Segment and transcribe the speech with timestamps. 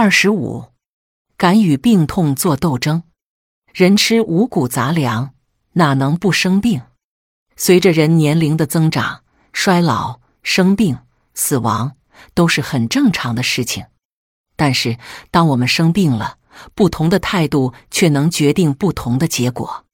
[0.00, 0.66] 二十五，
[1.36, 3.02] 敢与病痛做斗争。
[3.74, 5.34] 人吃五谷杂粮，
[5.72, 6.82] 哪能不生病？
[7.56, 10.98] 随着人年龄的增长，衰老、生病、
[11.34, 11.96] 死亡
[12.32, 13.86] 都是很正常的事情。
[14.54, 14.98] 但是，
[15.32, 16.38] 当我们生病了，
[16.76, 19.84] 不同的态度却能决定不同的结果。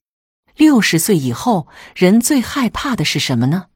[0.54, 1.66] 六十岁以后，
[1.96, 3.68] 人最害怕的是什么呢？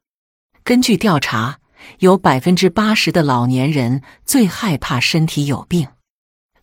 [0.63, 1.57] 根据调查，
[1.97, 5.87] 有百分之八十的老年人最害怕身体有病。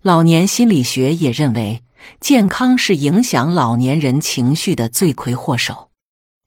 [0.06, 1.82] 老年心理学也认为，
[2.20, 5.90] 健康是影响老年人情绪的罪魁祸首。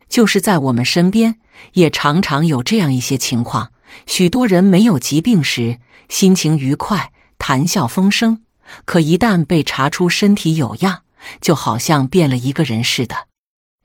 [0.07, 1.41] 就是在我们身边，
[1.73, 3.73] 也常常有这样一些情况：
[4.07, 8.37] 许多人没有疾病时，心情愉快、谈笑风生；
[8.85, 11.01] 可一旦被查出身体有恙，
[11.41, 13.27] 就好像变了一个人似的。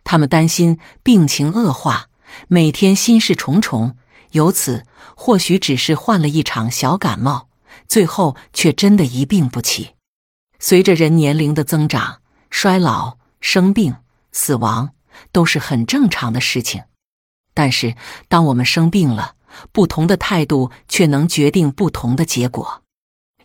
[0.04, 2.10] 他们担心病情恶化，
[2.46, 3.96] 每天心事重重。
[4.30, 4.84] 由此，
[5.16, 7.48] 或许只是患了一场小感冒。
[7.88, 9.90] 最后却真的一病不起。
[10.58, 13.96] 随着人年龄的增长，衰老、生病、
[14.32, 14.90] 死亡
[15.32, 16.84] 都是很正常的事情。
[17.52, 17.94] 但是，
[18.28, 19.34] 当我们生病了，
[19.70, 22.82] 不同的态度却能决定不同的结果。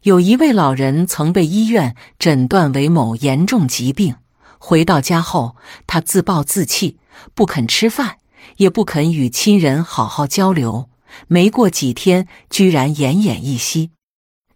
[0.03, 4.16] 有一位老人曾被医院诊断为某严重疾病，
[4.57, 6.97] 回到家后，他自暴自弃，
[7.35, 8.17] 不肯吃饭，
[8.57, 10.89] 也不肯与亲人好好交流。
[11.27, 13.91] 没过几天，居然奄奄一息。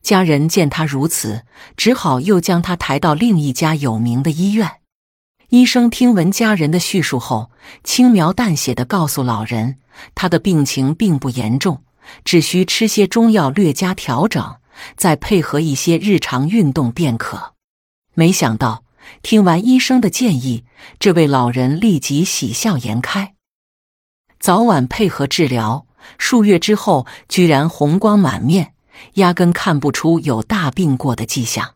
[0.04, 1.44] 家人见他如此，
[1.78, 4.70] 只好又将他抬到另一家有名的医院。
[5.48, 7.50] 医生听闻家人的叙述后，
[7.86, 9.78] 轻描淡写的告诉老人，
[10.14, 11.84] 他的病情并不严重，
[12.26, 14.58] 只需吃些中药略加调整，
[14.98, 17.54] 再配合一些日常运动便可。
[18.14, 18.84] 没想到，
[19.22, 20.66] 听完医生的建议，
[21.00, 23.36] 这位老人立即喜笑颜开，
[24.38, 25.86] 早晚配合治疗，
[26.18, 28.73] 数月之后，居然红光满面。
[29.16, 31.76] 压根看不出有大病过的迹象，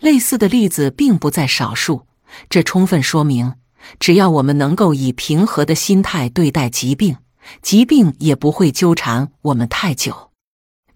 [0.00, 2.06] 类似的例子并不在少数。
[2.48, 3.54] 这充分说明，
[3.98, 7.16] 只要我们能够以平和的心态对待疾病，
[7.62, 10.30] 疾病也不会纠缠我们太久。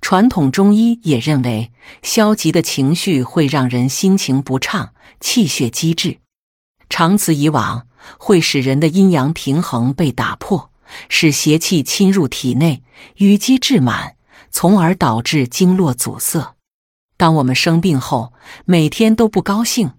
[0.01, 1.71] 传统中医也认为，
[2.03, 6.19] 消极的情绪会让人心情不畅、气血积滞，
[6.91, 7.87] 长此以往，
[8.19, 10.71] 会使人的阴阳平衡被打破，
[11.09, 12.83] 使邪气侵入体内，
[13.19, 14.17] 淤积滞满。
[14.53, 16.55] 从而导致经络阻塞。
[17.17, 18.33] 当我们生病后，
[18.65, 19.93] 每天都不高兴，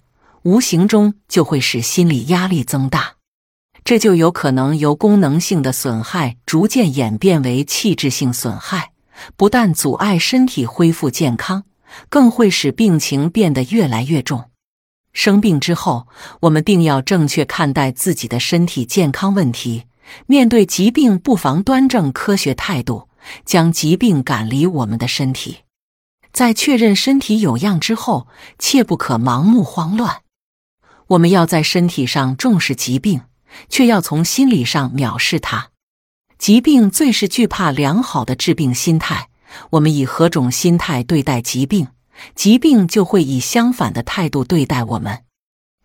[0.43, 3.15] 无形中就会使心理压力增大，
[3.83, 8.91] 这就有可能由功能性的损害逐渐演变为器质性损害，
[9.35, 11.63] 不但阻碍身体恢复健康，
[12.09, 14.49] 更会使病情变得越来越重。
[15.13, 16.07] 生病之后，
[16.41, 19.85] 我们定要正确看待自己的身体健康问题，
[20.25, 23.07] 面对疾病，不妨端正科学态度。
[23.45, 25.59] 将疾病赶离我们的身体，
[26.31, 30.21] 在确认身体有恙之后，切不可盲目慌乱。
[31.07, 33.21] 我们要在身体上重视疾病，
[33.69, 35.69] 却要从心理上藐视它。
[36.37, 39.29] 疾病最是惧怕良好的治病心态。
[39.71, 41.89] 我们以何种心态对待疾病，
[42.33, 45.23] 疾病就会以相反的态度对待我们。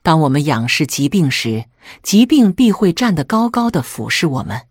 [0.02, 1.66] 当我们仰视疾病时，
[2.02, 4.62] 疾病必会站得高高的俯视我们。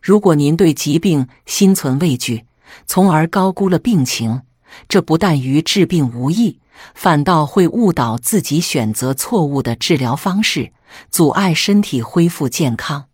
[0.00, 2.46] 如果您对疾病心存畏惧，
[2.86, 4.42] 从而高估了病情，
[4.88, 6.60] 这不但与治病无益，
[6.94, 10.72] 反倒会误导自己选择错误的治疗方式，
[11.10, 13.06] 阻碍身体恢复健康。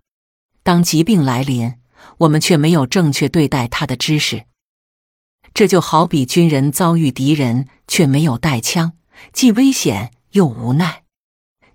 [0.63, 1.75] 当疾病来临，
[2.19, 4.45] 我们却没有正确对待它的知识，
[5.55, 8.93] 这就好比军人遭遇敌人却没有带枪，
[9.33, 11.06] 既危险又无奈。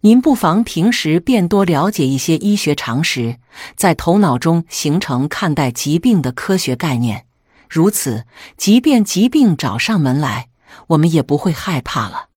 [0.03, 3.37] 您不妨平时便多了解一些医学常识，
[3.75, 7.27] 在头脑中形成看待疾病的科学概念。
[7.69, 8.25] 如此，
[8.57, 10.49] 即便疾病找上门来，
[10.87, 12.29] 我们也不会害怕了。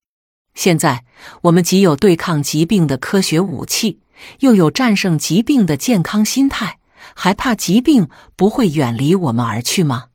[0.53, 1.05] 现在，
[1.41, 3.99] 我们既有对抗疾病的科学武器，
[4.41, 6.77] 又有战胜疾病的健康心态，
[7.15, 10.05] 还怕疾病不会远离我们而去吗？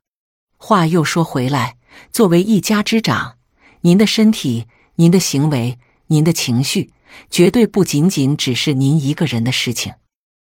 [0.57, 1.77] 话又说回来，
[2.13, 3.39] 作为一家之长，
[3.81, 6.93] 您的身体、您的行为、您的情绪。
[7.31, 9.95] 绝对不仅仅只是您一个人的事情。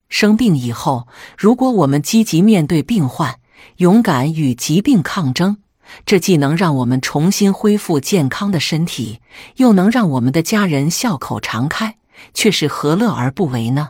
[0.09, 1.07] 生病以后，
[1.37, 3.39] 如果我们积极面对病患，
[3.77, 5.57] 勇敢与疾病抗争，
[6.05, 9.19] 这既能让我们重新恢复健康的身体，
[9.57, 11.97] 又能让我们的家人笑口常开，
[12.33, 13.89] 却是何乐而不为呢？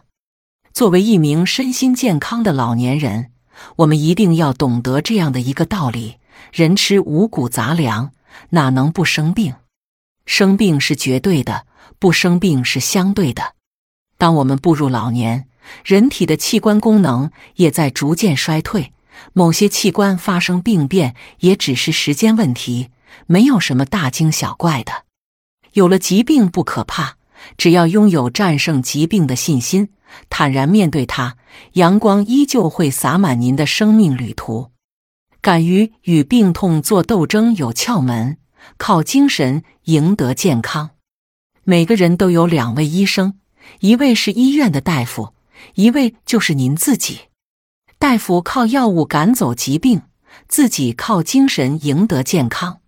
[0.74, 3.32] 作为一名身心健康的老年人，
[3.78, 6.16] 我们一定要懂得这样的一个道理：
[6.52, 8.12] 人吃五谷杂粮，
[8.50, 9.54] 哪能不生病？
[10.26, 11.66] 生病是绝对的。
[12.00, 13.54] 不生病是相对的。
[14.18, 15.48] 当我们步入老年，
[15.84, 18.94] 人体的器官功能也在逐渐衰退，
[19.34, 22.90] 某些器官发生病变也只是时间问题。
[23.28, 25.06] 没有什么大惊小怪的。
[25.74, 27.16] 有了疾病不可怕，
[27.58, 29.90] 只要拥有战胜疾病的信心，
[30.30, 31.38] 坦然面对它，
[31.74, 34.72] 阳光依旧会洒满您的生命旅途。
[35.42, 38.38] 敢于与病痛做斗争有窍门，
[38.78, 40.92] 靠精神赢得健康。
[41.68, 43.40] 每个人都有两位医生，
[43.80, 45.34] 一位是医院的大夫，
[45.74, 47.22] 一位就是您自己。
[47.98, 50.04] 大夫靠药物赶走疾病。
[50.50, 52.82] 自己靠精神赢得健康，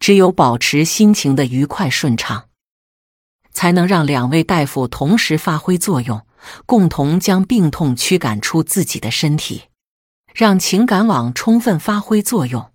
[0.00, 2.48] 只有保持心情的愉快顺畅，
[3.52, 6.26] 才能让两位大夫同时发挥作用，
[6.64, 9.64] 共同将病痛驱赶出自己的身体，
[10.34, 12.72] 让情感网充分发挥作用。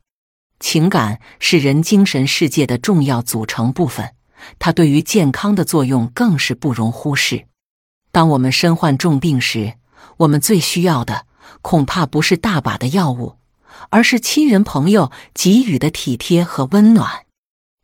[0.59, 4.13] 情感是人精神世界的重要组成部分，
[4.59, 7.47] 它对于健康的作用更是不容忽视。
[8.11, 9.73] 当我们身患重病时，
[10.17, 11.25] 我们最需要的
[11.61, 13.37] 恐怕不是大把的药物。
[13.89, 17.25] 而是亲人朋友给予的体贴和温暖。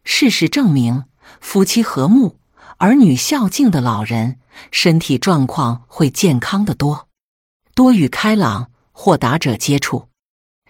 [0.03, 1.03] 事实证明，
[1.41, 2.37] 夫妻和睦、
[2.77, 4.39] 儿女孝敬的老人，
[4.71, 7.07] 身体状况会健康的多。
[7.73, 10.07] 多与开朗、豁达者接触，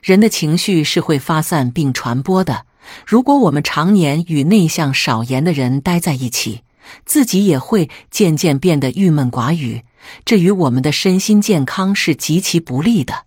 [0.01, 2.65] 人的情绪是会发散并传播的。
[3.05, 6.63] 如果我们常年与内向少言的人待在一起，
[7.05, 9.83] 自己也会渐渐变得郁闷寡语，
[10.25, 13.25] 这与我们的身心健康是极其不利的。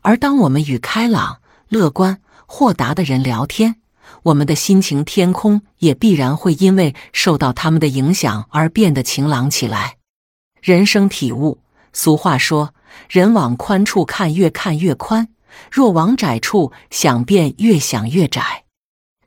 [0.00, 1.38] 而当我们与开朗、
[1.68, 3.76] 乐观、豁达的人聊天，
[4.24, 9.96] 我们的心情天空也必然会因为受到他们的影响而变得晴朗起来。
[10.60, 11.58] 人生体悟：
[11.92, 12.74] 俗话说，
[13.08, 15.26] 人往宽处看，越看越宽；
[15.70, 18.61] 若往窄处想，便越想越窄。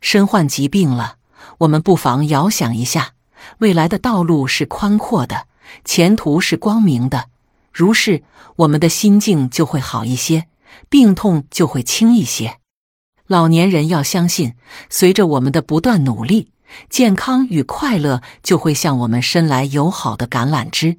[0.02, 1.16] 身患疾病了，
[1.60, 3.14] 我们不妨遥想一下，
[3.60, 5.48] 未来的道路是宽阔的，
[5.84, 7.30] 前途是光明的。
[7.72, 8.24] 如是，
[8.58, 10.48] 我们的心境就会好一些。
[10.90, 12.58] 病痛就会轻一些。
[13.28, 14.56] 老年人要相信，
[14.90, 16.52] 随着我们的不断努力，
[16.90, 20.98] 健康与快乐就会向我们伸来友好的橄榄枝。